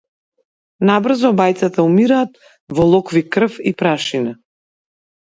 [0.89, 2.41] Набрзо обајцата умираат
[2.81, 4.39] во локви крв и прашина.